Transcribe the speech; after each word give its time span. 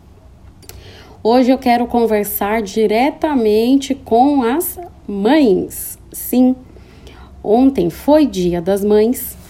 Hoje 1.21 1.51
eu 1.51 1.59
quero 1.59 1.89
conversar 1.89 2.63
diretamente 2.63 3.93
com 3.93 4.45
as 4.45 4.79
mães. 5.05 5.99
Sim, 6.13 6.55
ontem 7.43 7.91
foi 7.91 8.25
Dia 8.25 8.63
das 8.63 8.85
Mães 8.85 9.43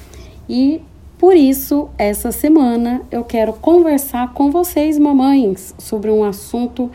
e 0.48 0.80
por 1.18 1.36
isso 1.36 1.88
essa 1.96 2.32
semana 2.32 3.02
eu 3.10 3.24
quero 3.24 3.52
conversar 3.52 4.34
com 4.34 4.50
vocês, 4.50 4.98
mamães, 4.98 5.74
sobre 5.78 6.10
um 6.10 6.24
assunto 6.24 6.90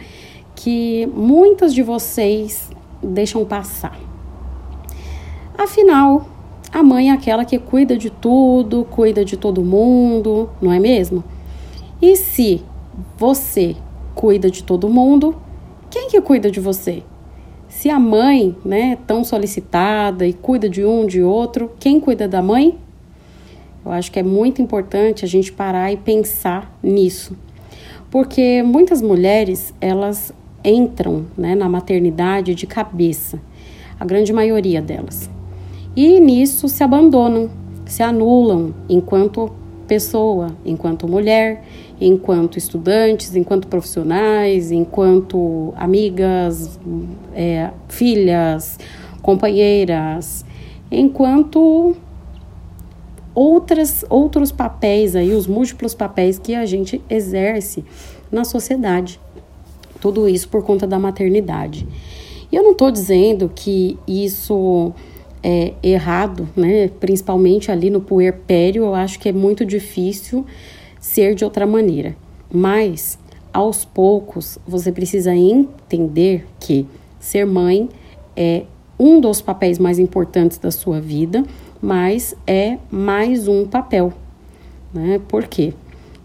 que 0.56 1.08
muitas 1.16 1.74
de 1.74 1.82
vocês 1.82 2.70
deixam 3.02 3.46
passar. 3.46 3.98
Afinal, 5.58 6.28
a 6.72 6.84
mãe 6.84 7.10
é 7.10 7.14
aquela 7.14 7.44
que 7.44 7.58
cuida 7.58 7.98
de 7.98 8.10
tudo, 8.10 8.86
cuida 8.92 9.26
de 9.26 9.36
todo 9.36 9.64
mundo, 9.64 10.50
não 10.62 10.72
é 10.72 10.80
mesmo? 10.80 11.24
E 12.02 12.16
se 12.16 12.64
você 13.18 13.76
cuida 14.14 14.52
de 14.52 14.64
todo 14.64 14.90
mundo, 14.90 15.36
quem 15.90 16.10
que 16.10 16.22
cuida 16.22 16.52
de 16.52 16.60
você? 16.60 17.04
Se 17.68 17.90
a 17.90 18.00
mãe, 18.00 18.56
né, 18.64 18.98
tão 19.08 19.24
solicitada 19.24 20.28
e 20.28 20.34
cuida 20.34 20.70
de 20.70 20.86
um, 20.86 21.06
de 21.06 21.24
outro, 21.24 21.72
quem 21.80 22.00
cuida 22.00 22.28
da 22.28 22.42
mãe? 22.42 22.78
Eu 23.90 23.94
acho 23.94 24.12
que 24.12 24.20
é 24.20 24.24
muito 24.24 24.62
importante 24.62 25.26
a 25.26 25.28
gente 25.28 25.52
parar 25.52 25.92
e 25.92 25.98
pensar 25.98 26.78
nisso. 26.82 27.36
Porque 28.12 28.62
muitas 28.62 29.02
mulheres, 29.02 29.74
elas 29.82 30.32
entram, 30.64 31.26
né, 31.36 31.56
na 31.56 31.68
maternidade 31.68 32.54
de 32.54 32.68
cabeça, 32.68 33.40
a 34.00 34.06
grande 34.06 34.32
maioria 34.32 34.80
delas. 34.80 35.28
E 35.96 36.20
nisso 36.20 36.70
se 36.70 36.84
abandonam, 36.84 37.50
se 37.88 38.04
anulam 38.04 38.76
enquanto 38.88 39.52
pessoa, 39.88 40.56
enquanto 40.64 41.08
mulher, 41.08 41.64
enquanto 42.00 42.60
estudantes, 42.60 43.36
enquanto 43.36 43.68
profissionais, 43.68 44.72
enquanto 44.72 45.74
amigas, 45.76 46.80
é, 47.34 47.72
filhas, 47.88 48.78
companheiras, 49.24 50.46
enquanto 50.92 51.98
outras, 53.40 54.04
outros 54.10 54.52
papéis 54.52 55.16
aí, 55.16 55.32
os 55.32 55.48
múltiplos 55.48 55.94
papéis 55.94 56.38
que 56.38 56.54
a 56.54 56.66
gente 56.66 57.02
exerce 57.10 57.86
na 58.30 58.44
sociedade. 58.44 59.18
Tudo 60.02 60.28
isso 60.28 60.50
por 60.50 60.62
conta 60.62 60.86
da 60.86 61.00
maternidade. 61.00 61.88
E 62.52 62.56
eu 62.58 62.62
não 62.62 62.74
estou 62.74 62.92
dizendo 62.92 63.50
que 63.56 63.98
isso 64.06 64.92
é 65.42 65.74
errado, 65.82 66.50
né? 66.54 66.90
Principalmente 67.00 67.72
ali 67.72 67.90
no 67.90 68.02
puerpério, 68.02 68.84
eu 68.84 68.94
acho 68.94 69.18
que 69.18 69.30
é 69.30 69.32
muito 69.32 69.66
difícil 69.66 70.46
ser 71.00 71.34
de 71.34 71.46
outra 71.46 71.66
maneira. 71.66 72.18
Mas, 72.52 73.18
aos 73.54 73.86
poucos, 73.86 74.60
você 74.68 74.92
precisa 74.92 75.34
entender 75.34 76.46
que 76.60 76.86
ser 77.22 77.46
mãe 77.46 77.88
é 78.36 78.64
um 79.00 79.22
dos 79.22 79.40
papéis 79.40 79.80
mais 79.80 79.98
importantes 79.98 80.58
da 80.58 80.72
sua 80.72 81.00
vida, 81.00 81.46
mas 81.82 82.36
é 82.46 82.78
mais 82.92 83.48
um 83.48 83.66
papel. 83.66 84.14
Né? 84.94 85.20
Por 85.28 85.48
quê? 85.48 85.74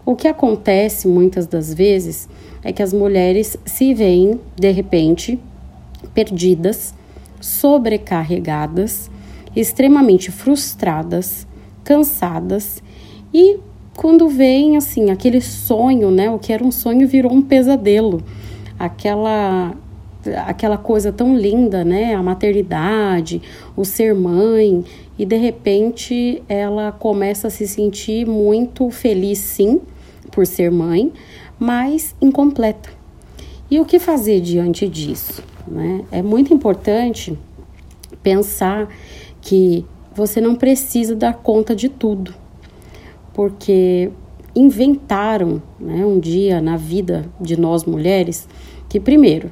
O 0.05 0.15
que 0.15 0.27
acontece 0.27 1.07
muitas 1.07 1.47
das 1.47 1.73
vezes 1.73 2.29
é 2.63 2.71
que 2.71 2.83
as 2.83 2.93
mulheres 2.93 3.57
se 3.65 3.93
veem, 3.93 4.39
de 4.55 4.71
repente, 4.71 5.39
perdidas, 6.13 6.93
sobrecarregadas, 7.39 9.09
extremamente 9.55 10.31
frustradas, 10.31 11.47
cansadas 11.83 12.81
e 13.33 13.59
quando 13.95 14.27
vem 14.27 14.77
assim 14.77 15.09
aquele 15.09 15.39
sonho, 15.39 16.11
né, 16.11 16.29
o 16.29 16.37
que 16.37 16.51
era 16.51 16.63
um 16.63 16.71
sonho 16.71 17.07
virou 17.07 17.31
um 17.31 17.41
pesadelo. 17.41 18.21
Aquela 18.77 19.73
aquela 20.45 20.77
coisa 20.77 21.11
tão 21.11 21.35
linda, 21.35 21.83
né, 21.83 22.15
a 22.15 22.23
maternidade, 22.23 23.41
o 23.75 23.83
ser 23.83 24.13
mãe, 24.13 24.83
e 25.17 25.25
de 25.25 25.35
repente 25.35 26.43
ela 26.47 26.91
começa 26.91 27.47
a 27.47 27.51
se 27.51 27.67
sentir 27.67 28.27
muito 28.27 28.89
feliz 28.89 29.39
sim 29.39 29.81
por 30.31 30.45
ser 30.45 30.71
mãe, 30.71 31.11
mas 31.57 32.15
incompleta. 32.21 32.89
E 33.69 33.79
o 33.79 33.85
que 33.85 33.99
fazer 33.99 34.41
diante 34.41 34.87
disso, 34.87 35.43
né? 35.67 36.05
É 36.11 36.21
muito 36.21 36.53
importante 36.53 37.37
pensar 38.21 38.87
que 39.41 39.85
você 40.13 40.39
não 40.39 40.55
precisa 40.55 41.15
dar 41.15 41.33
conta 41.33 41.75
de 41.75 41.89
tudo 41.89 42.33
porque 43.35 44.09
inventaram 44.55 45.61
né, 45.77 46.05
um 46.05 46.17
dia 46.17 46.61
na 46.61 46.77
vida 46.77 47.25
de 47.39 47.59
nós 47.59 47.83
mulheres 47.83 48.47
que, 48.87 48.99
primeiro, 48.99 49.51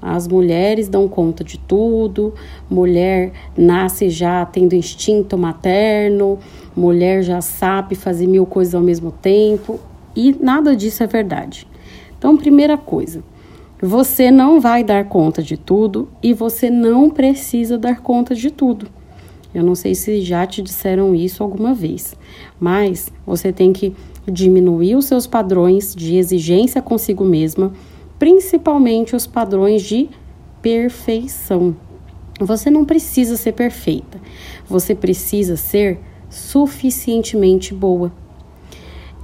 as 0.00 0.26
mulheres 0.26 0.88
dão 0.88 1.08
conta 1.08 1.44
de 1.44 1.58
tudo, 1.58 2.34
mulher 2.68 3.32
nasce 3.56 4.08
já 4.08 4.44
tendo 4.46 4.74
instinto 4.74 5.36
materno, 5.36 6.38
mulher 6.74 7.22
já 7.22 7.40
sabe 7.40 7.94
fazer 7.94 8.26
mil 8.26 8.46
coisas 8.46 8.74
ao 8.74 8.80
mesmo 8.80 9.10
tempo 9.10 9.78
e 10.16 10.34
nada 10.40 10.74
disso 10.74 11.02
é 11.02 11.06
verdade. 11.06 11.66
Então, 12.18 12.36
primeira 12.36 12.76
coisa, 12.76 13.22
você 13.80 14.30
não 14.30 14.60
vai 14.60 14.84
dar 14.84 15.06
conta 15.06 15.42
de 15.42 15.56
tudo 15.56 16.08
e 16.22 16.34
você 16.34 16.68
não 16.68 17.08
precisa 17.08 17.78
dar 17.78 18.00
conta 18.00 18.34
de 18.34 18.50
tudo. 18.50 18.86
Eu 19.54 19.64
não 19.64 19.74
sei 19.74 19.94
se 19.94 20.20
já 20.20 20.46
te 20.46 20.62
disseram 20.62 21.14
isso 21.14 21.42
alguma 21.42 21.74
vez, 21.74 22.14
mas 22.58 23.10
você 23.26 23.52
tem 23.52 23.72
que 23.72 23.94
diminuir 24.30 24.94
os 24.94 25.06
seus 25.06 25.26
padrões 25.26 25.94
de 25.94 26.16
exigência 26.16 26.80
consigo 26.80 27.24
mesma, 27.24 27.72
principalmente 28.20 29.16
os 29.16 29.26
padrões 29.26 29.82
de 29.82 30.10
perfeição. 30.60 31.74
Você 32.38 32.70
não 32.70 32.84
precisa 32.84 33.34
ser 33.34 33.52
perfeita, 33.52 34.20
você 34.68 34.94
precisa 34.94 35.56
ser 35.56 35.98
suficientemente 36.28 37.72
boa. 37.72 38.12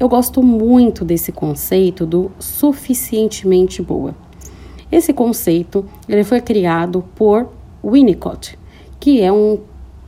Eu 0.01 0.09
gosto 0.09 0.43
muito 0.43 1.05
desse 1.05 1.31
conceito 1.31 2.07
do 2.07 2.33
suficientemente 2.39 3.83
boa. 3.83 4.17
Esse 4.91 5.13
conceito 5.13 5.85
ele 6.09 6.25
foi 6.25 6.41
criado 6.41 7.05
por 7.15 7.51
Winnicott, 7.85 8.59
que 8.99 9.21
é 9.21 9.31
um 9.31 9.61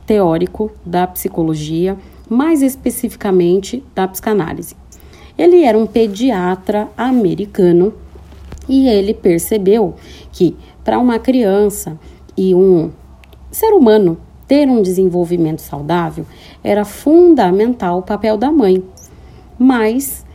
teórico 0.07 0.71
da 0.83 1.05
psicologia, 1.05 1.95
mais 2.27 2.63
especificamente 2.63 3.83
da 3.93 4.07
psicanálise. 4.07 4.75
Ele 5.37 5.63
era 5.63 5.77
um 5.77 5.85
pediatra 5.85 6.89
americano 6.97 7.93
e 8.69 8.87
ele 8.87 9.13
percebeu 9.13 9.95
que 10.31 10.55
para 10.83 10.99
uma 10.99 11.17
criança 11.19 11.99
e 12.37 12.53
um 12.53 12.91
ser 13.51 13.73
humano 13.73 14.17
ter 14.47 14.69
um 14.69 14.81
desenvolvimento 14.81 15.59
saudável 15.59 16.25
era 16.63 16.85
fundamental 16.85 17.99
o 17.99 18.03
papel 18.03 18.37
da 18.37 18.51
mãe. 18.51 18.83
Mas 19.57 20.25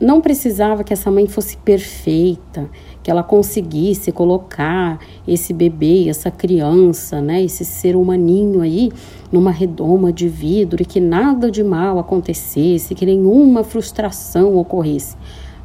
não 0.00 0.20
precisava 0.20 0.82
que 0.82 0.92
essa 0.92 1.10
mãe 1.10 1.26
fosse 1.26 1.56
perfeita, 1.58 2.68
que 3.02 3.10
ela 3.10 3.22
conseguisse 3.22 4.10
colocar 4.10 4.98
esse 5.26 5.52
bebê, 5.52 6.08
essa 6.08 6.30
criança, 6.30 7.20
né, 7.20 7.42
esse 7.42 7.64
ser 7.64 7.94
humaninho 7.94 8.60
aí 8.60 8.90
numa 9.30 9.50
redoma 9.50 10.12
de 10.12 10.28
vidro 10.28 10.82
e 10.82 10.84
que 10.84 11.00
nada 11.00 11.50
de 11.50 11.62
mal 11.62 11.98
acontecesse, 11.98 12.94
que 12.94 13.06
nenhuma 13.06 13.62
frustração 13.62 14.56
ocorresse. 14.56 15.16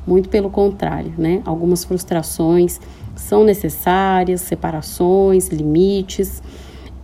Muito 0.10 0.28
pelo 0.30 0.50
contrário, 0.50 1.14
né? 1.18 1.42
Algumas 1.46 1.84
frustrações 1.84 2.82
são 3.16 3.44
necessárias, 3.44 4.42
separações, 4.42 5.50
limites, 5.50 6.42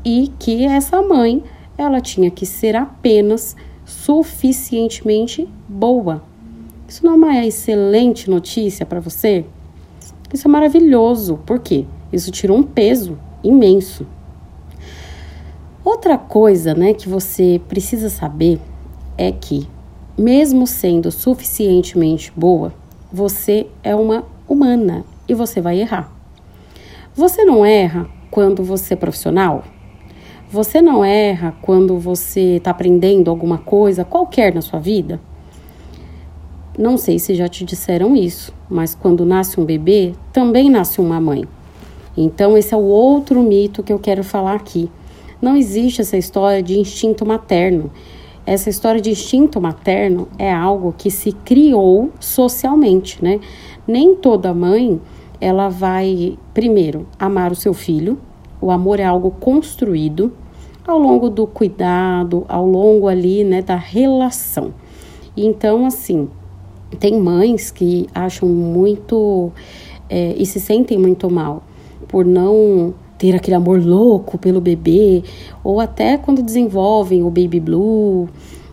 e 0.03 0.31
que 0.39 0.65
essa 0.65 1.01
mãe, 1.01 1.43
ela 1.77 2.01
tinha 2.01 2.31
que 2.31 2.45
ser 2.45 2.75
apenas 2.75 3.55
suficientemente 3.85 5.47
boa 5.69 6.21
isso 6.87 7.03
não 7.03 7.13
é 7.13 7.15
uma 7.15 7.45
excelente 7.45 8.29
notícia 8.29 8.85
para 8.85 8.99
você? 8.99 9.43
Isso 10.31 10.47
é 10.47 10.51
maravilhoso. 10.51 11.39
Por 11.45 11.59
quê? 11.59 11.85
Isso 12.13 12.31
tirou 12.31 12.57
um 12.57 12.63
peso 12.63 13.17
imenso. 13.43 14.05
Outra 15.83 16.17
coisa, 16.17 16.73
né, 16.73 16.93
que 16.93 17.09
você 17.09 17.59
precisa 17.67 18.09
saber 18.09 18.59
é 19.17 19.31
que, 19.31 19.67
mesmo 20.17 20.67
sendo 20.67 21.11
suficientemente 21.11 22.31
boa, 22.35 22.73
você 23.15 23.67
é 23.81 23.95
uma 23.95 24.25
humana 24.45 25.05
e 25.25 25.33
você 25.33 25.61
vai 25.61 25.79
errar. 25.79 26.11
Você 27.15 27.45
não 27.45 27.65
erra 27.65 28.09
quando 28.29 28.61
você 28.61 28.93
é 28.93 28.97
profissional? 28.97 29.63
Você 30.51 30.81
não 30.81 31.03
erra 31.03 31.55
quando 31.61 31.97
você 31.97 32.57
está 32.57 32.71
aprendendo 32.71 33.31
alguma 33.31 33.57
coisa 33.57 34.03
qualquer 34.03 34.53
na 34.53 34.61
sua 34.61 34.81
vida? 34.81 35.21
Não 36.77 36.97
sei 36.97 37.17
se 37.17 37.33
já 37.35 37.47
te 37.47 37.63
disseram 37.63 38.17
isso, 38.17 38.53
mas 38.69 38.93
quando 38.93 39.25
nasce 39.25 39.61
um 39.61 39.63
bebê, 39.63 40.13
também 40.33 40.69
nasce 40.69 40.99
uma 40.99 41.21
mãe. 41.21 41.45
Então, 42.17 42.57
esse 42.57 42.73
é 42.73 42.77
o 42.77 42.83
outro 42.83 43.41
mito 43.41 43.81
que 43.81 43.93
eu 43.93 43.99
quero 43.99 44.25
falar 44.25 44.55
aqui. 44.55 44.91
Não 45.41 45.55
existe 45.55 46.01
essa 46.01 46.17
história 46.17 46.61
de 46.61 46.77
instinto 46.77 47.25
materno. 47.25 47.89
Essa 48.45 48.69
história 48.69 49.01
de 49.01 49.09
instinto 49.09 49.59
materno 49.59 50.27
é 50.37 50.53
algo 50.53 50.93
que 50.95 51.09
se 51.09 51.31
criou 51.31 52.11
socialmente, 52.19 53.23
né? 53.23 53.39
Nem 53.87 54.15
toda 54.15 54.53
mãe 54.53 55.01
ela 55.41 55.67
vai 55.67 56.37
primeiro 56.53 57.07
amar 57.17 57.51
o 57.51 57.55
seu 57.55 57.73
filho. 57.73 58.19
O 58.61 58.69
amor 58.69 58.99
é 58.99 59.03
algo 59.03 59.31
construído 59.31 60.31
ao 60.87 60.99
longo 60.99 61.29
do 61.29 61.47
cuidado, 61.47 62.45
ao 62.47 62.65
longo 62.65 63.07
ali, 63.07 63.43
né, 63.43 63.61
da 63.61 63.75
relação. 63.75 64.73
Então, 65.35 65.85
assim, 65.85 66.29
tem 66.99 67.19
mães 67.19 67.71
que 67.71 68.07
acham 68.13 68.47
muito 68.47 69.51
é, 70.07 70.35
e 70.37 70.45
se 70.45 70.59
sentem 70.59 70.97
muito 70.97 71.29
mal 71.29 71.63
por 72.07 72.23
não 72.23 72.93
ter 73.17 73.35
aquele 73.35 73.55
amor 73.55 73.83
louco 73.83 74.37
pelo 74.37 74.59
bebê, 74.59 75.23
ou 75.63 75.79
até 75.79 76.17
quando 76.17 76.41
desenvolvem 76.41 77.23
o 77.23 77.29
baby 77.29 77.59
blue, 77.59 78.27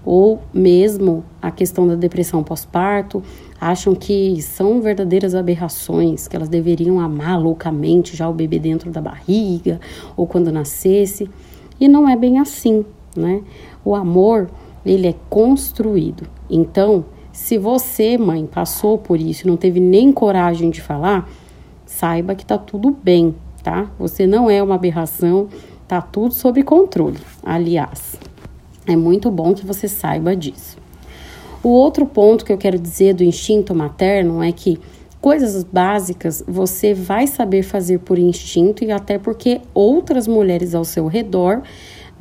ou 0.05 0.41
mesmo 0.53 1.25
a 1.41 1.51
questão 1.51 1.87
da 1.87 1.95
depressão 1.95 2.43
pós-parto, 2.43 3.23
acham 3.61 3.95
que 3.95 4.43
são 4.43 4.81
verdadeiras 4.81 5.35
aberrações, 5.35 6.27
que 6.27 6.35
elas 6.35 6.49
deveriam 6.49 6.99
amar 6.99 7.41
loucamente 7.41 8.17
já 8.17 8.29
o 8.29 8.35
bebê 8.35 8.59
dentro 8.59 8.91
da 8.91 9.01
barriga 9.01 9.81
ou 10.17 10.27
quando 10.27 10.51
nascesse. 10.51 11.31
E 11.79 11.87
não 11.87 12.09
é 12.09 12.17
bem 12.17 12.41
assim, 12.41 12.85
né? 13.17 13.43
O 13.85 13.95
amor, 13.95 14.51
ele 14.85 15.07
é 15.07 15.15
construído. 15.31 16.27
Então, 16.51 17.05
se 17.33 17.57
você, 17.57 18.19
mãe, 18.19 18.47
passou 18.47 18.99
por 18.99 19.21
isso 19.21 19.47
e 19.47 19.49
não 19.49 19.57
teve 19.57 19.79
nem 19.79 20.13
coragem 20.13 20.69
de 20.69 20.81
falar, 20.81 21.31
saiba 21.87 22.35
que 22.35 22.45
tá 22.45 22.59
tudo 22.59 22.91
bem, 22.91 23.35
tá? 23.63 23.91
Você 23.99 24.27
não 24.27 24.51
é 24.51 24.63
uma 24.63 24.75
aberração, 24.75 25.49
tá 25.87 26.01
tudo 26.01 26.35
sob 26.35 26.63
controle. 26.63 27.19
Aliás, 27.43 28.17
é 28.87 28.97
muito 28.97 29.31
bom 29.31 29.55
que 29.55 29.65
você 29.65 29.89
saiba 29.89 30.35
disso. 30.35 30.77
O 31.63 31.69
outro 31.69 32.05
ponto 32.05 32.45
que 32.45 32.53
eu 32.53 32.59
quero 32.59 32.79
dizer 32.79 33.15
do 33.15 33.23
instinto 33.23 33.75
materno 33.75 34.43
é 34.43 34.51
que 34.51 34.81
coisas 35.21 35.63
básicas 35.63 36.43
você 36.47 36.93
vai 36.93 37.29
saber 37.29 37.63
fazer 37.63 38.01
por 38.01 38.19
instinto 38.19 38.83
e 38.83 38.91
até 38.91 39.19
porque 39.19 39.61
outras 39.73 40.27
mulheres 40.27 40.75
ao 40.75 40.85
seu 40.85 41.07
redor 41.07 41.63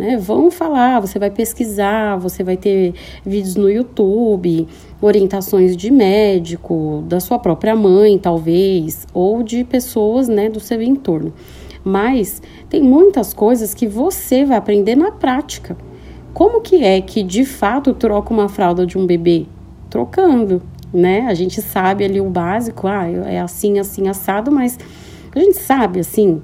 né, 0.01 0.17
vão 0.17 0.49
falar, 0.49 0.99
você 0.99 1.19
vai 1.19 1.29
pesquisar, 1.29 2.17
você 2.17 2.43
vai 2.43 2.57
ter 2.57 2.95
vídeos 3.23 3.55
no 3.55 3.69
YouTube, 3.69 4.67
orientações 4.99 5.77
de 5.77 5.91
médico, 5.91 7.03
da 7.07 7.19
sua 7.19 7.37
própria 7.37 7.75
mãe, 7.75 8.17
talvez, 8.17 9.05
ou 9.13 9.43
de 9.43 9.63
pessoas 9.63 10.27
né, 10.27 10.49
do 10.49 10.59
seu 10.59 10.81
entorno. 10.81 11.31
Mas 11.83 12.41
tem 12.67 12.81
muitas 12.81 13.31
coisas 13.31 13.75
que 13.75 13.85
você 13.85 14.43
vai 14.43 14.57
aprender 14.57 14.95
na 14.95 15.11
prática. 15.11 15.77
Como 16.33 16.61
que 16.61 16.83
é 16.83 16.99
que 16.99 17.21
de 17.21 17.45
fato 17.45 17.93
troca 17.93 18.33
uma 18.33 18.49
fralda 18.49 18.87
de 18.87 18.97
um 18.97 19.05
bebê? 19.05 19.45
Trocando, 19.87 20.63
né? 20.91 21.27
A 21.27 21.35
gente 21.35 21.61
sabe 21.61 22.05
ali 22.05 22.19
o 22.19 22.29
básico, 22.29 22.87
ah, 22.87 23.07
é 23.07 23.39
assim, 23.39 23.77
assim, 23.77 24.07
assado, 24.07 24.51
mas 24.51 24.79
a 25.35 25.39
gente 25.39 25.57
sabe 25.57 25.99
assim, 25.99 26.41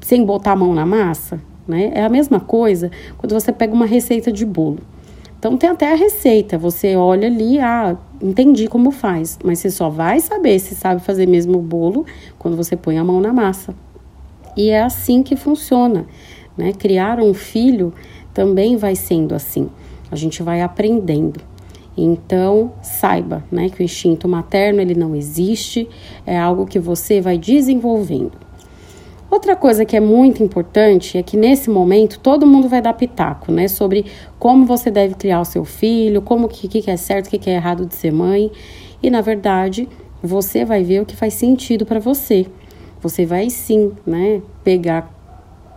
sem 0.00 0.24
botar 0.24 0.52
a 0.52 0.56
mão 0.56 0.74
na 0.74 0.86
massa, 0.86 1.38
né? 1.66 1.90
É 1.94 2.04
a 2.04 2.08
mesma 2.08 2.40
coisa 2.40 2.90
quando 3.18 3.32
você 3.32 3.52
pega 3.52 3.72
uma 3.72 3.86
receita 3.86 4.32
de 4.32 4.44
bolo. 4.44 4.78
Então 5.38 5.56
tem 5.56 5.68
até 5.68 5.92
a 5.92 5.96
receita, 5.96 6.56
você 6.56 6.94
olha 6.94 7.26
ali, 7.26 7.58
ah, 7.58 7.96
entendi 8.22 8.68
como 8.68 8.92
faz, 8.92 9.40
mas 9.42 9.58
você 9.58 9.70
só 9.70 9.90
vai 9.90 10.20
saber 10.20 10.58
se 10.60 10.74
sabe 10.76 11.02
fazer 11.02 11.26
mesmo 11.26 11.58
o 11.58 11.62
bolo 11.62 12.06
quando 12.38 12.56
você 12.56 12.76
põe 12.76 12.96
a 12.96 13.02
mão 13.02 13.20
na 13.20 13.32
massa. 13.32 13.74
E 14.56 14.70
é 14.70 14.82
assim 14.82 15.22
que 15.22 15.34
funciona, 15.34 16.06
né? 16.56 16.72
Criar 16.72 17.18
um 17.18 17.34
filho 17.34 17.92
também 18.32 18.76
vai 18.76 18.94
sendo 18.94 19.34
assim. 19.34 19.68
A 20.10 20.16
gente 20.16 20.42
vai 20.42 20.60
aprendendo. 20.60 21.40
Então, 21.96 22.72
saiba, 22.82 23.44
né, 23.50 23.68
que 23.68 23.82
o 23.82 23.84
instinto 23.84 24.26
materno 24.26 24.80
ele 24.80 24.94
não 24.94 25.14
existe, 25.14 25.88
é 26.26 26.38
algo 26.38 26.66
que 26.66 26.78
você 26.78 27.20
vai 27.20 27.36
desenvolvendo. 27.36 28.32
Outra 29.32 29.56
coisa 29.56 29.86
que 29.86 29.96
é 29.96 30.00
muito 30.00 30.42
importante 30.42 31.16
é 31.16 31.22
que 31.22 31.38
nesse 31.38 31.70
momento 31.70 32.20
todo 32.20 32.46
mundo 32.46 32.68
vai 32.68 32.82
dar 32.82 32.92
pitaco, 32.92 33.50
né, 33.50 33.66
sobre 33.66 34.04
como 34.38 34.66
você 34.66 34.90
deve 34.90 35.14
criar 35.14 35.40
o 35.40 35.44
seu 35.46 35.64
filho, 35.64 36.20
como 36.20 36.46
que, 36.46 36.68
que 36.68 36.90
é 36.90 36.98
certo, 36.98 37.28
o 37.28 37.30
que, 37.30 37.38
que 37.38 37.48
é 37.48 37.54
errado 37.54 37.86
de 37.86 37.94
ser 37.94 38.12
mãe. 38.12 38.52
E 39.02 39.08
na 39.08 39.22
verdade, 39.22 39.88
você 40.22 40.66
vai 40.66 40.84
ver 40.84 41.00
o 41.00 41.06
que 41.06 41.16
faz 41.16 41.32
sentido 41.32 41.86
para 41.86 41.98
você. 41.98 42.44
Você 43.00 43.24
vai 43.24 43.48
sim, 43.48 43.92
né, 44.04 44.42
pegar 44.62 45.10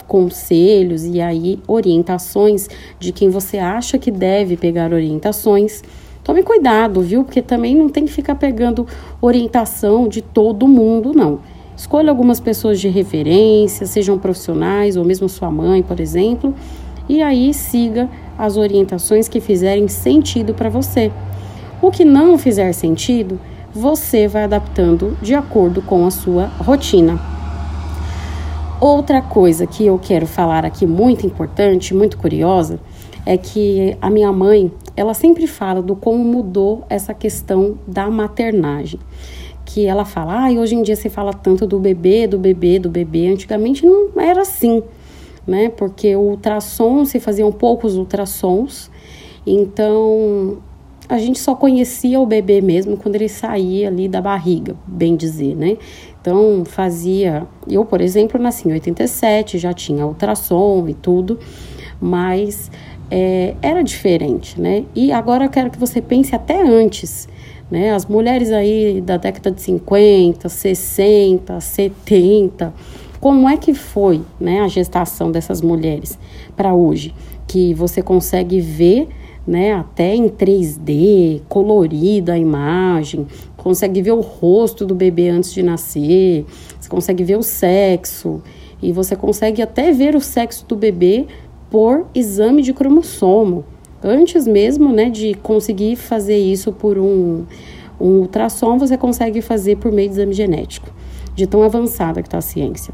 conselhos 0.06 1.06
e 1.06 1.22
aí 1.22 1.58
orientações 1.66 2.68
de 3.00 3.14
quem 3.14 3.30
você 3.30 3.58
acha 3.58 3.98
que 3.98 4.12
deve 4.12 4.58
pegar 4.58 4.92
orientações 4.92 5.82
Tome 6.26 6.42
cuidado, 6.42 7.02
viu? 7.02 7.24
Porque 7.24 7.40
também 7.40 7.76
não 7.76 7.88
tem 7.88 8.04
que 8.04 8.12
ficar 8.12 8.34
pegando 8.34 8.88
orientação 9.22 10.08
de 10.08 10.24
todo 10.24 10.68
mundo, 10.68 11.14
não. 11.14 11.40
Escolha 11.76 12.10
algumas 12.10 12.40
pessoas 12.40 12.80
de 12.80 12.88
referência, 12.88 13.86
sejam 13.86 14.18
profissionais 14.18 14.96
ou 14.96 15.04
mesmo 15.04 15.28
sua 15.28 15.52
mãe, 15.52 15.84
por 15.84 16.00
exemplo, 16.00 16.54
e 17.08 17.22
aí 17.22 17.54
siga 17.54 18.10
as 18.38 18.58
orientações 18.58 19.28
que 19.28 19.42
fizerem 19.42 19.88
sentido 19.88 20.54
para 20.54 20.70
você. 20.70 21.12
O 21.82 21.92
que 21.92 22.06
não 22.06 22.38
fizer 22.38 22.72
sentido, 22.72 23.40
você 23.74 24.28
vai 24.28 24.44
adaptando 24.46 25.18
de 25.22 25.36
acordo 25.36 25.82
com 25.82 26.06
a 26.06 26.12
sua 26.12 26.46
rotina. 26.46 27.20
Outra 28.80 29.22
coisa 29.22 29.68
que 29.68 29.86
eu 29.86 30.00
quero 30.00 30.26
falar 30.26 30.66
aqui 30.66 30.86
muito 30.86 31.26
importante, 31.26 31.94
muito 31.94 32.18
curiosa, 32.18 32.80
é 33.26 33.38
que 33.38 33.98
a 34.02 34.10
minha 34.10 34.32
mãe, 34.32 34.72
ela 34.96 35.14
sempre 35.14 35.48
fala 35.48 35.82
do 35.82 35.96
como 35.96 36.24
mudou 36.24 36.86
essa 36.90 37.14
questão 37.14 37.78
da 37.88 38.10
maternagem. 38.10 39.00
Que 39.76 39.88
ela 39.88 40.06
fala, 40.06 40.48
ah, 40.48 40.52
hoje 40.54 40.74
em 40.74 40.82
dia 40.82 40.96
se 40.96 41.10
fala 41.10 41.34
tanto 41.34 41.68
do 41.68 41.78
bebê, 41.78 42.28
do 42.28 42.40
bebê, 42.40 42.80
do 42.80 42.90
bebê. 42.90 43.28
Antigamente 43.28 43.86
não 43.86 44.10
era 44.18 44.40
assim, 44.40 44.82
né? 45.46 45.68
Porque 45.68 46.16
o 46.16 46.22
ultrassom, 46.22 47.04
se 47.04 47.20
faziam 47.20 47.52
poucos 47.52 47.98
ultrassons, 47.98 48.90
então 49.46 50.60
a 51.10 51.18
gente 51.18 51.40
só 51.40 51.56
conhecia 51.56 52.22
o 52.22 52.26
bebê 52.26 52.62
mesmo 52.62 52.96
quando 52.96 53.16
ele 53.16 53.28
saía 53.28 53.90
ali 53.90 54.08
da 54.08 54.22
barriga, 54.22 54.78
bem 54.88 55.14
dizer, 55.14 55.58
né? 55.58 55.78
Então 56.22 56.64
fazia. 56.64 57.46
Eu, 57.68 57.84
por 57.84 58.00
exemplo, 58.00 58.42
nasci 58.42 58.70
em 58.70 58.72
87, 58.72 59.58
já 59.58 59.74
tinha 59.74 60.08
ultrassom 60.08 60.88
e 60.88 60.94
tudo, 60.94 61.38
mas 62.00 62.72
é, 63.10 63.56
era 63.62 63.84
diferente, 63.84 64.60
né? 64.60 64.86
E 64.96 65.12
agora 65.12 65.46
eu 65.46 65.50
quero 65.50 65.70
que 65.70 65.80
você 65.80 66.02
pense 66.02 66.36
até 66.36 66.62
antes, 66.62 67.28
né? 67.70 67.92
As 67.94 68.06
mulheres 68.06 68.52
aí 68.52 69.02
da 69.02 69.18
década 69.18 69.52
de 69.52 69.62
50, 69.62 70.50
60, 70.50 71.60
70, 71.60 72.74
como 73.26 73.50
é 73.50 73.58
que 73.58 73.74
foi, 73.74 74.22
né, 74.40 74.62
a 74.62 74.68
gestação 74.68 75.32
dessas 75.32 75.60
mulheres 75.60 76.16
para 76.56 76.76
hoje, 76.76 77.12
que 77.48 77.74
você 77.74 78.00
consegue 78.00 78.60
ver, 78.60 79.08
né, 79.48 79.74
até 79.74 80.14
em 80.14 80.30
3D, 80.30 81.42
colorida 81.50 82.34
a 82.34 82.38
imagem, 82.38 83.26
consegue 83.58 84.00
ver 84.00 84.12
o 84.12 84.22
rosto 84.22 84.86
do 84.86 84.94
bebê 84.94 85.30
antes 85.30 85.52
de 85.52 85.64
nascer, 85.64 86.46
você 86.80 86.88
consegue 86.88 87.24
ver 87.24 87.38
o 87.38 87.42
sexo 87.42 88.44
e 88.80 88.92
você 88.92 89.16
consegue 89.16 89.60
até 89.60 89.92
ver 89.92 90.16
o 90.16 90.22
sexo 90.22 90.64
do 90.68 90.76
bebê 90.76 91.26
por 91.76 92.08
exame 92.16 92.62
de 92.62 92.72
cromossomo, 92.72 93.66
antes 94.02 94.48
mesmo 94.48 94.94
né, 94.94 95.10
de 95.10 95.34
conseguir 95.34 95.98
fazer 95.98 96.38
isso 96.38 96.72
por 96.72 96.98
um, 96.98 97.44
um 98.00 98.20
ultrassom, 98.20 98.78
você 98.78 98.98
consegue 98.98 99.42
fazer 99.42 99.76
por 99.76 99.92
meio 99.92 100.08
de 100.08 100.16
exame 100.16 100.32
genético, 100.34 100.90
de 101.36 101.46
tão 101.46 101.64
avançada 101.64 102.22
que 102.22 102.30
está 102.30 102.38
a 102.38 102.42
ciência. 102.42 102.94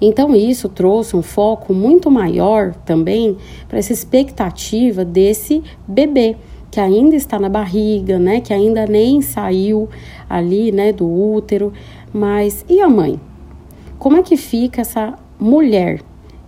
Então, 0.00 0.34
isso 0.34 0.70
trouxe 0.70 1.14
um 1.14 1.20
foco 1.20 1.74
muito 1.74 2.10
maior 2.10 2.74
também 2.86 3.36
para 3.68 3.78
essa 3.78 3.92
expectativa 3.92 5.04
desse 5.04 5.62
bebê 5.86 6.34
que 6.70 6.80
ainda 6.80 7.14
está 7.14 7.38
na 7.38 7.50
barriga, 7.50 8.18
né, 8.18 8.40
que 8.40 8.54
ainda 8.54 8.86
nem 8.86 9.20
saiu 9.20 9.86
ali, 10.30 10.72
né, 10.72 10.94
do 10.94 11.06
útero, 11.06 11.74
mas 12.10 12.64
e 12.70 12.80
a 12.80 12.88
mãe? 12.88 13.20
Como 13.98 14.16
é 14.16 14.22
que 14.22 14.38
fica 14.38 14.80
essa 14.80 15.12
mulher 15.38 16.00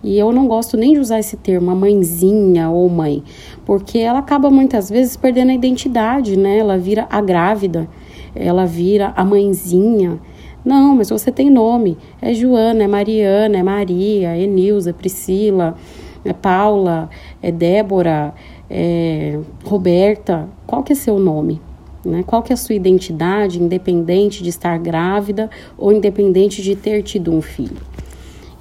e 0.03 0.17
eu 0.17 0.31
não 0.31 0.47
gosto 0.47 0.77
nem 0.77 0.93
de 0.93 0.99
usar 0.99 1.19
esse 1.19 1.35
termo, 1.35 1.71
a 1.71 1.75
mãezinha 1.75 2.69
ou 2.69 2.87
mãe, 2.89 3.23
porque 3.65 3.99
ela 3.99 4.19
acaba 4.19 4.49
muitas 4.49 4.89
vezes 4.89 5.17
perdendo 5.17 5.51
a 5.51 5.53
identidade, 5.53 6.37
né? 6.37 6.57
Ela 6.57 6.77
vira 6.77 7.05
a 7.09 7.19
grávida, 7.21 7.87
ela 8.33 8.65
vira 8.65 9.13
a 9.15 9.25
mãezinha, 9.25 10.19
Não, 10.63 10.95
mas 10.95 11.09
você 11.09 11.31
tem 11.31 11.49
nome. 11.49 11.97
É 12.21 12.33
Joana, 12.33 12.83
é 12.83 12.87
Mariana, 12.87 13.57
é 13.57 13.63
Maria, 13.63 14.35
é 14.35 14.45
Nilza, 14.45 14.89
é 14.89 14.93
Priscila, 14.93 15.75
é 16.23 16.33
Paula, 16.33 17.09
é 17.41 17.51
Débora, 17.51 18.33
é 18.69 19.39
Roberta. 19.63 20.49
Qual 20.67 20.83
que 20.83 20.93
é 20.93 20.95
seu 20.95 21.17
nome? 21.17 21.61
Né? 22.05 22.23
Qual 22.25 22.41
que 22.41 22.51
é 22.51 22.55
a 22.55 22.57
sua 22.57 22.75
identidade, 22.75 23.61
independente 23.61 24.43
de 24.43 24.49
estar 24.49 24.77
grávida 24.77 25.49
ou 25.77 25.91
independente 25.91 26.61
de 26.61 26.75
ter 26.75 27.03
tido 27.03 27.33
um 27.33 27.41
filho? 27.41 27.77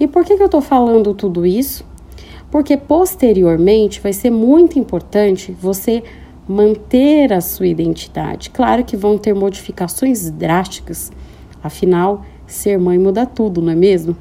E 0.01 0.07
por 0.07 0.25
que, 0.25 0.37
que 0.37 0.43
eu 0.43 0.47
estou 0.47 0.61
falando 0.61 1.13
tudo 1.15 1.45
isso? 1.45 1.85
Porque 2.51 2.77
posteriormente 2.77 4.01
vai 4.01 4.13
ser 4.13 4.31
muito 4.31 4.79
importante 4.79 5.53
você 5.53 6.03
manter 6.49 7.33
a 7.33 7.41
sua 7.41 7.67
identidade. 7.67 8.51
Claro 8.51 8.85
que 8.85 8.97
vão 8.97 9.19
ter 9.19 9.35
modificações 9.35 10.31
drásticas, 10.31 11.13
afinal, 11.63 12.25
ser 12.47 12.79
mãe 12.79 12.99
muda 12.99 13.27
tudo, 13.27 13.61
não 13.61 13.73
é 13.73 13.77
mesmo? 13.77 14.17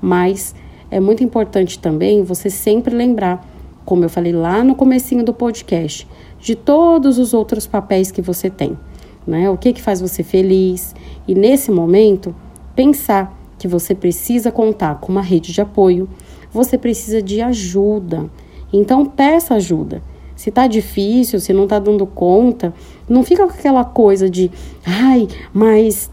Mas 0.00 0.54
é 0.90 0.98
muito 0.98 1.22
importante 1.22 1.78
também 1.78 2.22
você 2.22 2.48
sempre 2.48 2.94
lembrar, 2.94 3.46
como 3.84 4.04
eu 4.04 4.08
falei 4.08 4.32
lá 4.32 4.64
no 4.64 4.74
comecinho 4.74 5.22
do 5.22 5.34
podcast, 5.34 6.08
de 6.40 6.54
todos 6.54 7.18
os 7.18 7.34
outros 7.34 7.66
papéis 7.66 8.10
que 8.10 8.22
você 8.22 8.48
tem, 8.48 8.78
né? 9.26 9.50
O 9.50 9.58
que 9.58 9.72
que 9.72 9.82
faz 9.82 10.00
você 10.00 10.22
feliz? 10.22 10.94
E 11.28 11.34
nesse 11.34 11.70
momento, 11.70 12.34
pensar 12.74 13.36
que 13.66 13.72
você 13.72 13.94
precisa 13.94 14.52
contar 14.52 15.00
com 15.00 15.10
uma 15.10 15.20
rede 15.20 15.52
de 15.52 15.60
apoio, 15.60 16.08
você 16.52 16.78
precisa 16.78 17.20
de 17.20 17.40
ajuda. 17.42 18.30
Então 18.72 19.04
peça 19.04 19.54
ajuda. 19.54 20.00
Se 20.36 20.50
tá 20.50 20.66
difícil, 20.66 21.40
se 21.40 21.52
não 21.52 21.66
tá 21.66 21.78
dando 21.78 22.06
conta, 22.06 22.72
não 23.08 23.24
fica 23.24 23.44
com 23.44 23.52
aquela 23.52 23.84
coisa 23.84 24.30
de, 24.30 24.50
ai, 24.84 25.26
mas 25.52 26.10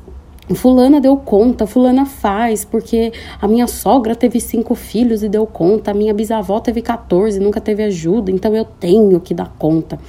Fulana 0.56 1.00
deu 1.00 1.16
conta, 1.18 1.68
Fulana 1.68 2.06
faz, 2.06 2.66
porque 2.66 3.12
a 3.40 3.48
minha 3.48 3.68
sogra 3.68 4.16
teve 4.16 4.40
cinco 4.40 4.76
filhos 4.76 5.24
e 5.24 5.30
deu 5.30 5.46
conta, 5.46 5.92
a 5.92 5.94
minha 5.94 6.14
bisavó 6.14 6.60
teve 6.60 6.82
14 6.82 7.38
e 7.38 7.44
nunca 7.44 7.62
teve 7.62 7.84
ajuda, 7.84 8.32
então 8.32 8.56
eu 8.56 8.66
tenho 8.66 9.20
que 9.20 9.34
dar 9.34 9.54
conta. 9.60 10.00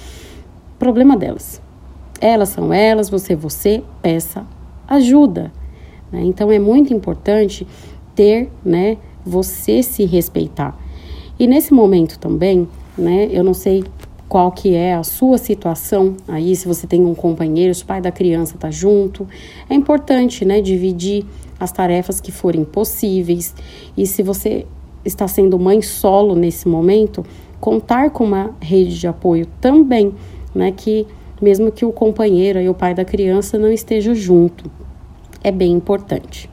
Problema 0.78 1.16
delas. 1.16 1.60
Elas 2.20 2.50
são 2.50 2.72
elas, 2.72 3.10
você 3.10 3.32
é 3.32 3.36
você, 3.36 3.82
peça 4.00 4.46
ajuda. 4.86 5.52
Né? 6.14 6.22
Então 6.22 6.52
é 6.52 6.60
muito 6.60 6.94
importante 6.94 7.66
ter, 8.14 8.48
né, 8.64 8.96
você 9.26 9.82
se 9.82 10.04
respeitar. 10.04 10.78
E 11.38 11.46
nesse 11.48 11.74
momento 11.74 12.18
também, 12.20 12.68
né, 12.96 13.28
eu 13.32 13.42
não 13.42 13.52
sei 13.52 13.82
qual 14.28 14.52
que 14.52 14.74
é 14.74 14.94
a 14.94 15.02
sua 15.02 15.36
situação 15.36 16.16
aí, 16.28 16.54
se 16.54 16.68
você 16.68 16.86
tem 16.86 17.04
um 17.04 17.14
companheiro, 17.14 17.74
se 17.74 17.82
o 17.82 17.86
pai 17.86 18.00
da 18.00 18.12
criança 18.12 18.54
está 18.54 18.70
junto, 18.70 19.26
é 19.68 19.74
importante, 19.74 20.44
né, 20.44 20.60
dividir 20.60 21.26
as 21.58 21.72
tarefas 21.72 22.20
que 22.20 22.30
forem 22.30 22.64
possíveis. 22.64 23.52
E 23.96 24.06
se 24.06 24.22
você 24.22 24.66
está 25.04 25.26
sendo 25.26 25.58
mãe 25.58 25.82
solo 25.82 26.36
nesse 26.36 26.68
momento, 26.68 27.26
contar 27.60 28.10
com 28.10 28.24
uma 28.24 28.54
rede 28.60 28.98
de 28.98 29.08
apoio 29.08 29.46
também, 29.60 30.14
né, 30.54 30.70
que 30.70 31.06
mesmo 31.42 31.72
que 31.72 31.84
o 31.84 31.92
companheiro 31.92 32.60
e 32.60 32.68
o 32.68 32.74
pai 32.74 32.94
da 32.94 33.04
criança 33.04 33.58
não 33.58 33.72
esteja 33.72 34.14
junto, 34.14 34.70
é 35.44 35.52
bem 35.52 35.72
importante. 35.72 36.50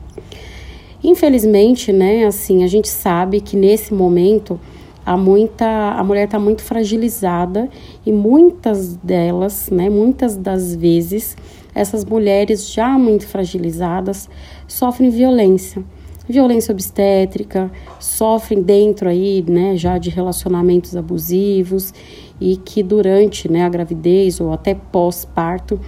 Infelizmente, 1.02 1.92
né, 1.92 2.26
assim, 2.26 2.62
a 2.62 2.68
gente 2.68 2.88
sabe 2.88 3.40
que 3.40 3.56
nesse 3.56 3.92
momento 3.92 4.60
há 5.04 5.16
muita, 5.16 5.66
a 5.66 6.04
mulher 6.04 6.26
está 6.26 6.38
muito 6.38 6.62
fragilizada 6.62 7.68
e 8.06 8.12
muitas 8.12 8.94
delas, 8.96 9.68
né, 9.70 9.90
muitas 9.90 10.36
das 10.36 10.76
vezes, 10.76 11.36
essas 11.74 12.04
mulheres 12.04 12.70
já 12.70 12.96
muito 12.98 13.26
fragilizadas 13.26 14.28
sofrem 14.68 15.10
violência. 15.10 15.82
Violência 16.28 16.70
obstétrica, 16.70 17.68
sofrem 17.98 18.62
dentro 18.62 19.08
aí, 19.08 19.44
né, 19.48 19.76
já 19.76 19.98
de 19.98 20.08
relacionamentos 20.08 20.96
abusivos 20.96 21.92
e 22.40 22.56
que 22.56 22.80
durante, 22.80 23.50
né, 23.50 23.64
a 23.64 23.68
gravidez 23.68 24.40
ou 24.40 24.52
até 24.52 24.72
pós-parto 24.72 25.80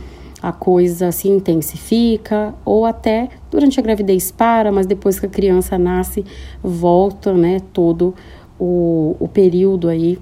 a 0.45 0.53
coisa 0.53 1.11
se 1.11 1.27
intensifica 1.27 2.55
ou 2.67 2.85
até 2.85 3.31
durante 3.51 3.81
a 3.81 3.83
gravidez 3.83 4.31
para, 4.31 4.71
mas 4.71 4.85
depois 4.87 5.19
que 5.19 5.25
a 5.25 5.29
criança 5.29 5.79
nasce, 5.79 6.23
volta, 6.63 7.33
né, 7.33 7.61
todo 7.73 8.15
o, 8.61 9.17
o 9.19 9.27
período 9.27 9.89
aí 9.89 10.19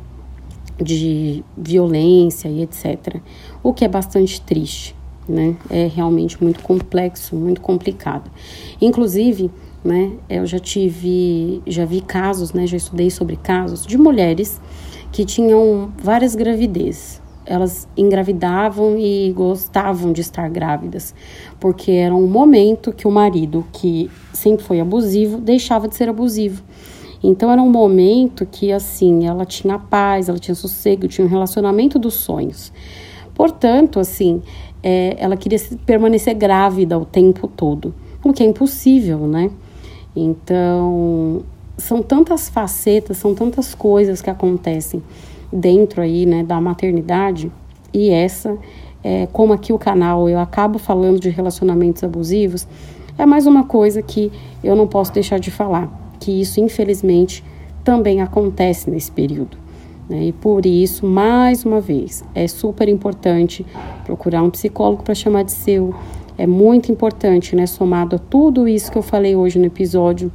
de 0.80 1.42
violência 1.58 2.48
e 2.48 2.62
etc. 2.62 3.16
O 3.64 3.72
que 3.72 3.84
é 3.84 3.88
bastante 3.88 4.40
triste, 4.40 4.94
né? 5.28 5.56
É 5.68 5.88
realmente 5.88 6.40
muito 6.40 6.62
complexo, 6.62 7.34
muito 7.34 7.60
complicado. 7.60 8.30
Inclusive, 8.80 9.50
né, 9.84 10.12
eu 10.30 10.46
já 10.46 10.60
tive, 10.60 11.60
já 11.66 11.84
vi 11.84 12.00
casos, 12.00 12.52
né, 12.52 12.64
já 12.64 12.76
estudei 12.76 13.10
sobre 13.10 13.34
casos 13.34 13.84
de 13.84 13.98
mulheres 13.98 14.60
que 15.10 15.24
tinham 15.24 15.90
várias 15.98 16.36
gravidezes, 16.36 17.20
elas 17.52 17.86
engravidavam 17.94 18.96
e 18.98 19.30
gostavam 19.32 20.10
de 20.10 20.22
estar 20.22 20.48
grávidas, 20.48 21.14
porque 21.60 21.92
era 21.92 22.14
um 22.14 22.26
momento 22.26 22.94
que 22.94 23.06
o 23.06 23.10
marido, 23.10 23.66
que 23.70 24.10
sempre 24.32 24.64
foi 24.64 24.80
abusivo, 24.80 25.36
deixava 25.36 25.86
de 25.86 25.94
ser 25.94 26.08
abusivo. 26.08 26.62
Então 27.22 27.52
era 27.52 27.60
um 27.60 27.68
momento 27.68 28.46
que 28.46 28.72
assim, 28.72 29.26
ela 29.26 29.44
tinha 29.44 29.78
paz, 29.78 30.30
ela 30.30 30.38
tinha 30.38 30.54
sossego, 30.54 31.06
tinha 31.06 31.26
um 31.26 31.28
relacionamento 31.28 31.98
dos 31.98 32.14
sonhos. 32.14 32.72
Portanto, 33.34 34.00
assim, 34.00 34.40
é, 34.82 35.14
ela 35.18 35.36
queria 35.36 35.58
permanecer 35.84 36.34
grávida 36.34 36.98
o 36.98 37.04
tempo 37.04 37.46
todo, 37.46 37.94
o 38.24 38.32
que 38.32 38.42
é 38.42 38.46
impossível, 38.46 39.26
né? 39.26 39.50
Então, 40.16 41.42
são 41.76 42.02
tantas 42.02 42.48
facetas, 42.48 43.18
são 43.18 43.34
tantas 43.34 43.74
coisas 43.74 44.22
que 44.22 44.30
acontecem 44.30 45.02
dentro 45.52 46.00
aí, 46.00 46.24
né, 46.24 46.42
da 46.42 46.60
maternidade, 46.60 47.52
e 47.92 48.10
essa, 48.10 48.56
é, 49.04 49.26
como 49.32 49.52
aqui 49.52 49.72
o 49.72 49.78
canal 49.78 50.28
eu 50.28 50.38
acabo 50.38 50.78
falando 50.78 51.20
de 51.20 51.28
relacionamentos 51.28 52.02
abusivos, 52.02 52.66
é 53.18 53.26
mais 53.26 53.46
uma 53.46 53.64
coisa 53.64 54.00
que 54.00 54.32
eu 54.64 54.74
não 54.74 54.86
posso 54.86 55.12
deixar 55.12 55.38
de 55.38 55.50
falar, 55.50 55.88
que 56.18 56.40
isso 56.40 56.60
infelizmente 56.60 57.44
também 57.84 58.22
acontece 58.22 58.88
nesse 58.88 59.12
período. 59.12 59.58
Né? 60.08 60.26
E 60.26 60.32
por 60.32 60.64
isso, 60.64 61.06
mais 61.06 61.64
uma 61.64 61.80
vez, 61.80 62.24
é 62.34 62.46
super 62.48 62.88
importante 62.88 63.66
procurar 64.04 64.42
um 64.42 64.50
psicólogo 64.50 65.02
para 65.02 65.14
chamar 65.14 65.42
de 65.42 65.52
seu. 65.52 65.94
É 66.38 66.46
muito 66.46 66.90
importante, 66.90 67.54
né, 67.54 67.66
somado 67.66 68.16
a 68.16 68.18
tudo 68.18 68.66
isso 68.66 68.90
que 68.90 68.96
eu 68.96 69.02
falei 69.02 69.36
hoje 69.36 69.58
no 69.58 69.66
episódio, 69.66 70.32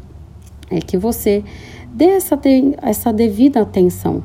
é 0.70 0.80
que 0.80 0.98
você 0.98 1.44
dê 1.92 2.06
essa, 2.06 2.40
essa 2.82 3.12
devida 3.12 3.62
atenção 3.62 4.24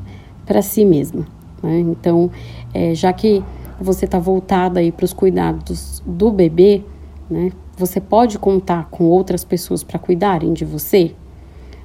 para 0.53 0.61
si 0.61 0.85
mesma. 0.85 1.27
Né? 1.63 1.81
Então, 1.81 2.31
é, 2.75 2.95
já 2.95 3.11
que 3.11 3.43
você 3.81 4.05
está 4.05 4.19
voltada 4.19 4.81
aí 4.81 4.93
para 4.93 5.07
os 5.07 5.15
cuidados 5.15 6.03
do 6.05 6.31
bebê, 6.31 6.83
né? 7.31 7.51
Você 7.75 7.99
pode 8.03 8.39
contar 8.39 8.89
com 8.91 9.05
outras 9.05 9.45
pessoas 9.45 9.83
para 9.83 9.99
cuidarem 9.99 10.53
de 10.53 10.63
você. 10.63 11.15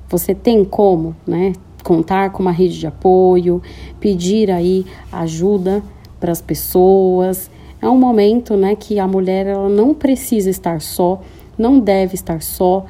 Você 0.09 0.35
tem 0.35 0.65
como, 0.65 1.15
né? 1.25 1.53
Contar 1.81 2.31
com 2.31 2.43
uma 2.43 2.51
rede 2.51 2.77
de 2.77 2.85
apoio, 2.85 3.61
pedir 4.01 4.51
aí 4.51 4.85
ajuda 5.13 5.81
para 6.19 6.33
as 6.33 6.41
pessoas. 6.41 7.49
É 7.81 7.87
um 7.87 7.97
momento, 7.97 8.57
né, 8.57 8.75
que 8.75 8.99
a 8.99 9.07
mulher 9.07 9.45
ela 9.45 9.69
não 9.69 9.93
precisa 9.93 10.49
estar 10.49 10.81
só, 10.81 11.21
não 11.57 11.79
deve 11.79 12.15
estar 12.15 12.41
só 12.41 12.85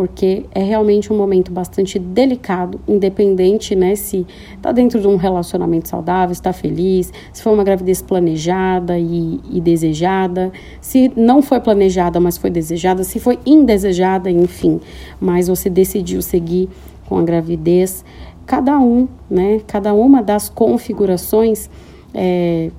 porque 0.00 0.46
é 0.52 0.62
realmente 0.62 1.12
um 1.12 1.16
momento 1.18 1.52
bastante 1.52 1.98
delicado, 1.98 2.80
independente, 2.88 3.76
né, 3.76 3.94
se 3.94 4.26
está 4.56 4.72
dentro 4.72 4.98
de 4.98 5.06
um 5.06 5.16
relacionamento 5.16 5.90
saudável, 5.90 6.32
está 6.32 6.54
feliz, 6.54 7.12
se 7.34 7.42
foi 7.42 7.52
uma 7.52 7.62
gravidez 7.62 8.00
planejada 8.00 8.98
e, 8.98 9.38
e, 9.50 9.60
desejada, 9.60 10.50
se 10.80 11.12
não 11.14 11.42
foi 11.42 11.60
planejada, 11.60 12.18
mas 12.18 12.38
foi 12.38 12.48
desejada, 12.48 13.04
se 13.04 13.20
foi 13.20 13.38
indesejada, 13.44 14.30
enfim, 14.30 14.80
mas 15.20 15.48
você 15.48 15.68
decidiu 15.68 16.22
seguir 16.22 16.70
com 17.06 17.18
a 17.18 17.22
gravidez, 17.22 18.02
cada 18.46 18.80
um, 18.80 19.06
né, 19.30 19.60
cada 19.66 19.92
uma 19.92 20.22
das 20.22 20.48
configurações 20.48 21.68
é, 22.14 22.70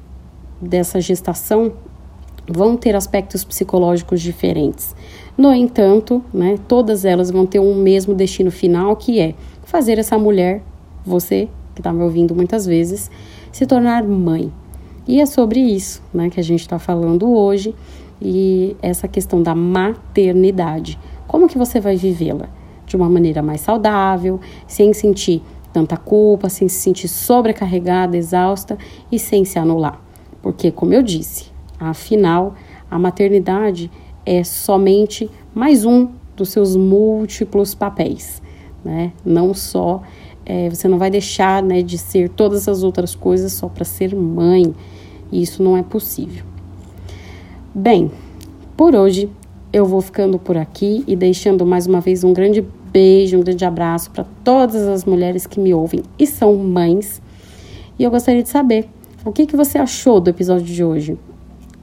dessa 0.60 1.00
gestação 1.00 1.72
vão 2.48 2.76
ter 2.78 2.96
aspectos 2.96 3.44
psicológicos 3.44 4.22
diferentes. 4.22 4.96
No 5.38 5.54
entanto, 5.54 6.24
né, 6.34 6.58
todas 6.68 7.06
elas 7.06 7.32
vão 7.32 7.46
ter 7.46 7.60
um 7.60 7.76
mesmo 7.76 8.14
destino 8.14 8.52
final, 8.52 8.96
que 8.96 9.20
é 9.20 9.36
fazer 9.64 9.98
essa 9.98 10.18
mulher, 10.18 10.62
você 11.06 11.48
que 11.74 11.80
está 11.80 11.94
me 11.94 12.04
ouvindo 12.04 12.36
muitas 12.36 12.66
vezes, 12.66 13.10
se 13.52 13.66
tornar 13.66 14.04
mãe. 14.04 14.52
E 15.08 15.20
é 15.20 15.26
sobre 15.26 15.60
isso 15.60 16.02
né, 16.14 16.30
que 16.30 16.40
a 16.40 16.44
gente 16.44 16.62
está 16.62 16.78
falando 16.78 17.32
hoje 17.32 17.74
e 18.22 18.76
essa 18.82 19.08
questão 19.08 19.42
da 19.42 19.56
maternidade. 19.56 21.00
Como 21.28 21.48
que 21.48 21.58
você 21.58 21.80
vai 21.80 21.96
vivê-la? 21.96 22.50
De 22.86 22.96
uma 22.96 23.10
maneira 23.10 23.42
mais 23.42 23.62
saudável, 23.62 24.40
sem 24.68 24.94
sentir 24.94 25.42
tanta 25.72 25.96
culpa, 25.96 26.50
sem 26.50 26.68
se 26.68 26.76
sentir 26.76 27.08
sobrecarregada, 27.08 28.18
exausta 28.18 28.78
e 29.12 29.18
sem 29.18 29.46
se 29.46 29.58
anular. 29.58 30.02
Porque, 30.42 30.72
como 30.72 30.94
eu 30.94 31.02
disse, 31.02 31.51
afinal, 31.90 32.56
a 32.90 33.00
maternidade 33.00 33.90
é 34.26 34.44
somente 34.44 35.30
mais 35.54 35.86
um 35.86 36.10
dos 36.36 36.50
seus 36.50 36.76
múltiplos 36.76 37.74
papéis, 37.74 38.42
né? 38.84 39.12
Não 39.26 39.54
só 39.54 40.02
é, 40.46 40.70
você 40.70 40.88
não 40.88 40.98
vai 40.98 41.10
deixar 41.10 41.62
né, 41.62 41.82
de 41.82 41.98
ser 41.98 42.30
todas 42.30 42.68
as 42.68 42.84
outras 42.84 43.16
coisas 43.16 43.54
só 43.54 43.68
para 43.68 43.86
ser 43.86 44.16
mãe. 44.16 44.74
Isso 45.32 45.64
não 45.64 45.78
é 45.78 45.84
possível. 45.84 46.44
Bem, 47.74 48.12
por 48.76 48.96
hoje 48.96 49.30
eu 49.72 49.86
vou 49.86 50.02
ficando 50.02 50.38
por 50.38 50.58
aqui 50.58 51.04
e 51.08 51.16
deixando 51.16 51.66
mais 51.66 51.88
uma 51.88 52.02
vez 52.02 52.24
um 52.24 52.34
grande 52.34 52.66
beijo, 52.92 53.38
um 53.38 53.42
grande 53.42 53.64
abraço 53.64 54.12
para 54.12 54.26
todas 54.44 54.88
as 54.88 55.06
mulheres 55.06 55.48
que 55.48 55.60
me 55.60 55.74
ouvem 55.74 56.04
e 56.20 56.28
são 56.28 56.56
mães. 56.58 57.22
E 57.98 58.04
eu 58.04 58.12
gostaria 58.12 58.44
de 58.44 58.50
saber 58.50 58.90
o 59.24 59.32
que, 59.32 59.46
que 59.46 59.56
você 59.56 59.78
achou 59.78 60.20
do 60.20 60.30
episódio 60.30 60.66
de 60.66 60.84
hoje. 60.84 61.18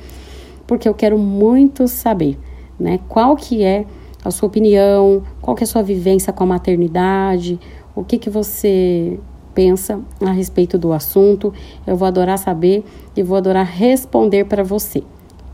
porque 0.65 0.87
eu 0.87 0.93
quero 0.93 1.17
muito 1.17 1.85
saber, 1.89 2.39
né, 2.79 3.01
qual 3.09 3.35
que 3.35 3.63
é 3.63 3.85
a 4.23 4.31
sua 4.31 4.47
opinião, 4.47 5.21
qual 5.41 5.57
que 5.57 5.63
é 5.63 5.65
a 5.65 5.67
sua 5.67 5.83
vivência 5.83 6.31
com 6.31 6.45
a 6.45 6.47
maternidade, 6.47 7.59
o 7.93 8.01
que 8.03 8.17
que 8.17 8.29
você 8.29 9.19
pensa 9.53 9.99
a 10.21 10.31
respeito 10.31 10.77
do 10.77 10.93
assunto. 10.93 11.53
Eu 11.85 11.97
vou 11.97 12.07
adorar 12.07 12.37
saber 12.37 12.85
e 13.15 13.23
vou 13.23 13.35
adorar 13.35 13.65
responder 13.65 14.45
para 14.45 14.63
você. 14.63 15.03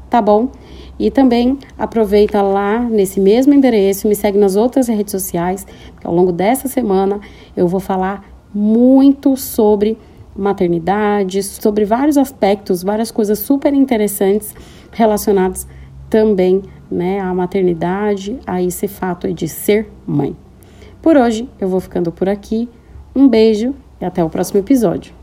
Tá 0.10 0.22
bom? 0.22 0.50
E 1.00 1.09
também 1.09 1.57
aproveita 1.77 2.41
lá 2.41 2.79
nesse 2.79 3.19
mesmo 3.19 3.53
endereço, 3.53 4.07
me 4.07 4.15
segue 4.15 4.38
nas 4.38 4.55
outras 4.55 4.88
redes 4.88 5.12
sociais, 5.12 5.65
porque 5.91 6.05
ao 6.05 6.13
longo 6.13 6.31
dessa 6.31 6.67
semana 6.67 7.19
eu 7.55 7.67
vou 7.67 7.79
falar 7.79 8.23
muito 8.53 9.35
sobre 9.35 9.97
maternidade, 10.35 11.41
sobre 11.43 11.85
vários 11.85 12.17
aspectos, 12.17 12.83
várias 12.83 13.12
coisas 13.12 13.39
super 13.39 13.73
interessantes 13.73 14.55
relacionadas 14.91 15.67
também 16.09 16.62
né, 16.89 17.19
à 17.19 17.33
maternidade, 17.33 18.39
a 18.45 18.62
esse 18.62 18.88
fato 18.88 19.31
de 19.33 19.47
ser 19.47 19.89
mãe. 20.05 20.35
Por 21.01 21.17
hoje 21.17 21.50
eu 21.59 21.67
vou 21.67 21.79
ficando 21.79 22.12
por 22.12 22.29
aqui. 22.29 22.69
Um 23.15 23.27
beijo 23.27 23.75
e 24.00 24.05
até 24.05 24.23
o 24.23 24.29
próximo 24.29 24.59
episódio. 24.59 25.23